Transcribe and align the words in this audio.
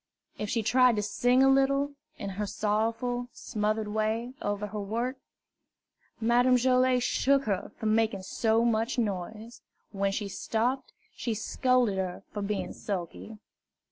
If 0.39 0.49
she 0.49 0.63
tried 0.63 0.95
to 0.95 1.03
sing 1.03 1.43
a 1.43 1.47
little, 1.47 1.91
in 2.17 2.31
her 2.31 2.47
sorrowful, 2.47 3.29
smothered 3.33 3.87
way, 3.87 4.33
over 4.41 4.65
her 4.65 4.81
work, 4.81 5.17
Madame 6.19 6.57
Joilet 6.57 7.03
shook 7.03 7.43
her 7.43 7.71
for 7.77 7.85
making 7.85 8.23
so 8.23 8.65
much 8.65 8.97
noise. 8.97 9.61
When 9.91 10.11
she 10.11 10.27
stopped, 10.27 10.91
she 11.15 11.35
scolded 11.35 11.99
her 11.99 12.23
for 12.33 12.41
being 12.41 12.73
sulky. 12.73 13.37